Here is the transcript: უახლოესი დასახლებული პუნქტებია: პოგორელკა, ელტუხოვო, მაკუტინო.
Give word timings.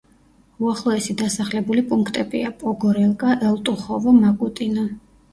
უახლოესი 0.67 1.15
დასახლებული 1.17 1.83
პუნქტებია: 1.91 2.49
პოგორელკა, 2.63 3.35
ელტუხოვო, 3.49 4.15
მაკუტინო. 4.23 4.87